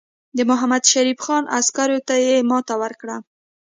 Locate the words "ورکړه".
2.81-3.17